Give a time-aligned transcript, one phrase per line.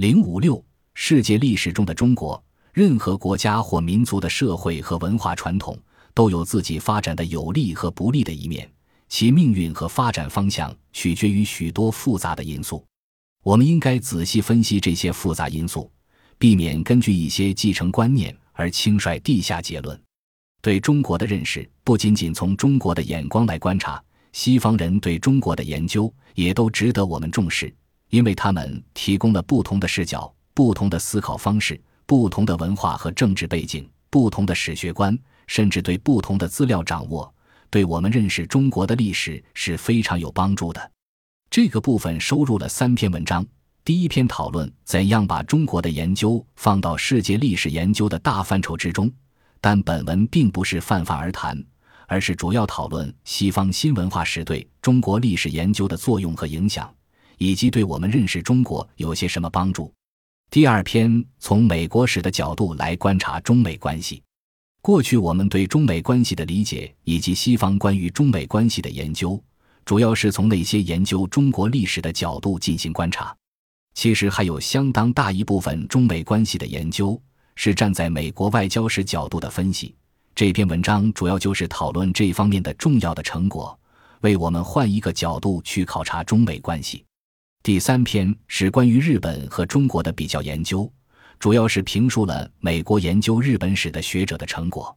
[0.00, 5.78] 零五六，世界历史中的中国，任何国家或民族的社会和文化传统
[6.14, 8.66] 都有自己发展的有利和不利的一面，
[9.10, 12.82] 其命运和发展方向取决于许多复杂的因素。
[13.42, 15.92] 我们应该仔细分析这些复杂因素，
[16.38, 20.02] 避免根据一些继承观念而轻率地下结论。
[20.62, 27.70] 对中国的认识不仅仅从中国的眼光来观察，西方人对中国的研究也都值得我们重视，
[28.10, 37.32] 因为他们提供了不同的视角、不同的思考方式、不同的文化和政治背景、不同的史学观，甚至对不同的资料掌握，
[37.70, 40.90] 对我们认识中国的历史是非常有帮助的。
[41.48, 43.44] 这个部分收入了三篇文章。
[43.82, 49.10] 第一篇讨论怎样把中国的研究放到世界历史研究的大范畴之中。
[49.60, 51.62] 但本文并不是泛泛而谈，
[52.06, 56.92] 而是主要讨论西方新文化史对中国历史研究的作用和影响，
[57.40, 59.92] 以及对我们认识中国有些什么帮助。
[60.50, 64.22] 第二篇从美国史的角度来观察中美关系。
[64.82, 69.42] 过去我们对中美关系的理解以及西方关于中美关系的研究，
[69.84, 73.34] 主要是从那些研究中国历史的角度进行观察。
[73.94, 77.20] 其实还有相当大一部分中美关系的研究。
[77.56, 79.94] 是站在美国外交史角度的分析。
[80.34, 83.78] 这篇文章主要就是讨论这方面的重要的成果，
[84.22, 87.04] 为我们换一个角度去考察中美关系。
[87.62, 90.90] 第三篇是关于日本和中国的比较研究，
[91.38, 94.96] 主要是评述了美国研究日本史的学者的成果。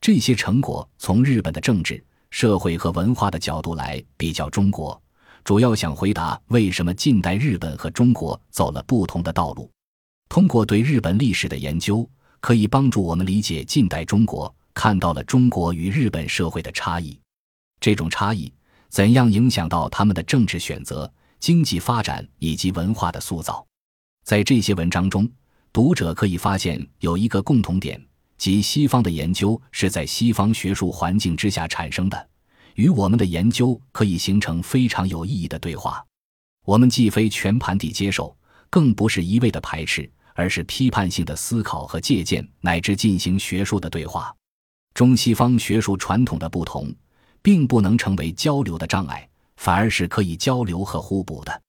[0.00, 5.00] 这些成果从日本的政治、社会和文化的角度来比较中国，
[5.44, 9.70] 主要想回答为什么近代日本和中国走了不同的道路。
[10.28, 12.08] 通过对日本历史的研究，
[12.40, 17.16] 可以帮助我们理解近代中国，看到了中国与日本社会的差异。
[17.78, 18.52] 这种差异
[18.88, 21.08] 怎样影响到他们的政治选择、
[21.42, 23.66] 经济发展以及文化的塑造？
[24.24, 25.28] 在这些文章中，
[25.72, 28.00] 读者可以发现有一个共同点，
[28.38, 32.28] 即西方的研究是在西方学术环境之下产生的，
[32.76, 36.06] 与我们的研究可以形成非常有意义的对话。
[36.64, 38.36] 我们既非全盘地接受，
[38.70, 40.08] 更不是一味的排斥。
[40.34, 44.34] 而是批判性的思考和借鉴，乃至进行学术的对话。
[44.94, 46.90] 中西方学术传统的不同，
[47.42, 49.28] 并不能成为交流的障碍，
[49.62, 51.62] 反而是可以交流和互补的。